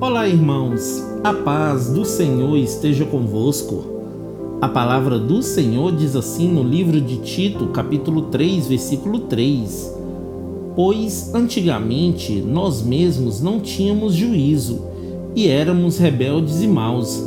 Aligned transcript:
Olá, 0.00 0.28
irmãos, 0.28 1.04
a 1.22 1.32
paz 1.32 1.88
do 1.88 2.04
Senhor 2.04 2.56
esteja 2.56 3.04
convosco. 3.04 3.84
A 4.60 4.68
palavra 4.68 5.20
do 5.20 5.40
Senhor 5.40 5.92
diz 5.92 6.16
assim 6.16 6.48
no 6.48 6.64
livro 6.64 7.00
de 7.00 7.18
Tito, 7.18 7.68
capítulo 7.68 8.22
3, 8.22 8.66
versículo 8.66 9.20
3: 9.20 9.94
Pois 10.74 11.32
antigamente 11.32 12.32
nós 12.42 12.82
mesmos 12.82 13.40
não 13.40 13.60
tínhamos 13.60 14.14
juízo 14.14 14.82
e 15.34 15.46
éramos 15.46 15.96
rebeldes 15.96 16.60
e 16.60 16.66
maus. 16.66 17.24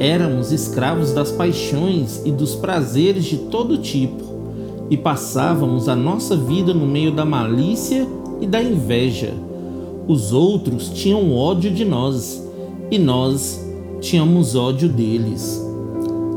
Éramos 0.00 0.50
escravos 0.50 1.12
das 1.12 1.30
paixões 1.30 2.20
e 2.24 2.32
dos 2.32 2.56
prazeres 2.56 3.24
de 3.24 3.36
todo 3.36 3.78
tipo, 3.78 4.24
e 4.90 4.96
passávamos 4.96 5.88
a 5.88 5.94
nossa 5.94 6.36
vida 6.36 6.74
no 6.74 6.84
meio 6.84 7.12
da 7.12 7.24
malícia 7.24 8.08
e 8.40 8.46
da 8.46 8.60
inveja 8.60 9.32
os 10.06 10.32
outros 10.32 10.90
tinham 10.90 11.34
ódio 11.34 11.70
de 11.70 11.84
nós 11.84 12.42
e 12.90 12.98
nós 12.98 13.64
tínhamos 14.00 14.56
ódio 14.56 14.88
deles. 14.88 15.64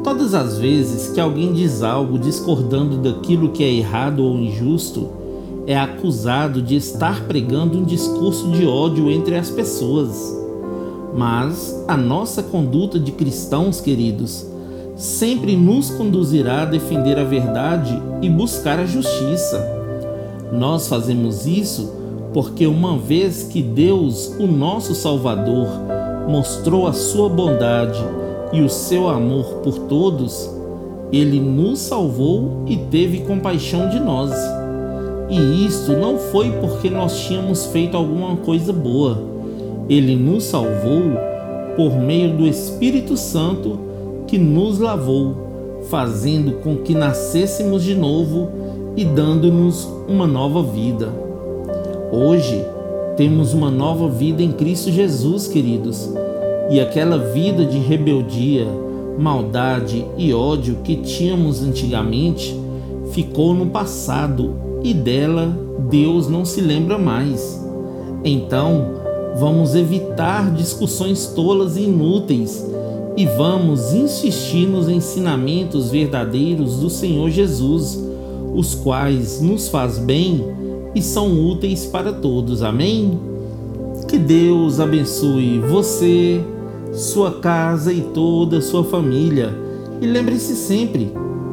Todas 0.04 0.36
as 0.36 0.60
vezes 0.60 1.12
que 1.12 1.20
alguém 1.20 1.52
diz 1.52 1.82
algo 1.82 2.20
discordando 2.20 2.98
daquilo 2.98 3.50
que 3.50 3.64
é 3.64 3.72
errado 3.72 4.24
ou 4.24 4.38
injusto, 4.38 5.10
é 5.66 5.76
acusado 5.76 6.62
de 6.62 6.76
estar 6.76 7.26
pregando 7.26 7.80
um 7.80 7.84
discurso 7.84 8.50
de 8.52 8.68
ódio 8.68 9.10
entre 9.10 9.36
as 9.36 9.50
pessoas. 9.50 10.32
Mas 11.16 11.84
a 11.88 11.98
nossa 11.98 12.44
conduta 12.44 13.00
de 13.00 13.12
cristãos, 13.12 13.82
queridos, 13.82 14.46
sempre 14.96 15.55
nos 15.55 15.90
conduzirá 15.90 16.62
a 16.62 16.66
defender 16.66 17.18
a 17.18 17.24
verdade 17.24 18.00
e 18.22 18.30
buscar 18.30 18.80
a 18.80 18.86
justiça. 18.86 19.60
Nós 20.52 20.88
fazemos 20.88 21.48
isso 21.48 22.05
porque 22.36 22.68
uma 22.68 22.98
vez 22.98 23.44
que 23.44 23.62
Deus, 23.62 24.36
o 24.38 24.46
nosso 24.46 24.94
Salvador, 24.94 25.70
mostrou 26.28 26.86
a 26.86 26.92
sua 26.92 27.30
bondade 27.30 28.04
e 28.52 28.60
o 28.60 28.68
seu 28.68 29.08
amor 29.08 29.62
por 29.64 29.80
todos, 29.88 30.50
ele 31.14 31.40
nos 31.40 31.80
salvou 31.80 32.64
e 32.68 32.76
teve 32.76 33.22
compaixão 33.22 33.88
de 33.88 34.02
nós. 34.02 34.34
E 35.30 35.66
isto 35.66 35.94
não 35.94 36.18
foi 36.18 36.52
porque 36.60 36.90
nós 36.90 37.18
tínhamos 37.22 37.68
feito 37.68 37.96
alguma 37.96 38.36
coisa 38.36 38.74
boa. 38.74 39.18
Ele 39.88 40.14
nos 40.18 40.44
salvou 40.44 41.04
por 41.77 41.96
meio 41.96 42.36
do 42.36 42.46
Espírito 42.46 43.16
Santo 43.16 43.80
que 44.27 44.38
nos 44.38 44.77
lavou, 44.77 45.84
fazendo 45.90 46.62
com 46.62 46.76
que 46.76 46.94
nascêssemos 46.94 47.82
de 47.82 47.96
novo 47.96 48.49
e 48.98 49.05
dando-nos 49.05 49.88
uma 50.10 50.27
nova 50.27 50.62
vida. 50.62 51.24
Hoje 52.12 52.64
temos 53.18 53.54
uma 53.54 53.72
nova 53.72 54.08
vida 54.10 54.44
em 54.44 54.52
Cristo 54.52 54.92
Jesus, 54.92 55.48
queridos, 55.48 56.10
e 56.70 56.80
aquela 56.80 57.18
vida 57.18 57.66
de 57.66 57.78
rebeldia, 57.78 58.68
maldade 59.18 60.06
e 60.18 60.34
ódio 60.34 60.78
que 60.84 60.98
tínhamos 60.98 61.64
antigamente 61.64 62.56
ficou 63.12 63.54
no 63.54 63.68
passado 63.68 64.56
e 64.84 64.94
dela 64.94 65.58
Deus 65.90 66.28
não 66.28 66.44
se 66.44 66.59
lembra 66.59 66.98
mais. 66.98 67.64
Então, 68.24 68.96
vamos 69.38 69.74
evitar 69.76 70.52
discussões 70.52 71.28
tolas 71.28 71.78
e 71.78 71.84
inúteis 71.84 72.66
e 73.16 73.26
vamos 73.26 73.94
insistir 73.94 74.68
nos 74.68 74.90
ensinamentos 74.90 75.90
verdadeiros 75.90 76.78
do 76.80 76.90
Senhor 76.90 77.30
Jesus, 77.30 77.98
os 78.53 78.76
quais 78.76 79.40
nos 79.42 79.70
faz 79.70 79.98
bem 79.98 80.65
e 80.96 81.01
são 81.01 81.46
úteis 81.46 81.85
para 81.85 82.13
todos. 82.13 82.63
Amém? 82.63 83.19
Que 84.07 84.18
Deus 84.18 84.79
abençoe 84.79 85.59
você, 85.59 86.41
sua 86.94 87.40
casa 87.40 87.92
e 87.92 88.02
toda 88.02 88.59
a 88.59 88.62
sua 88.62 88.84
família. 88.84 89.53
E 90.02 90.08
lembre-se 90.08 90.56
sempre, 90.56 91.12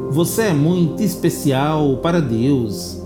você 0.09 0.43
é 0.43 0.53
muito 0.53 1.03
especial 1.03 1.97
para 1.97 2.21
Deus. 2.21 3.02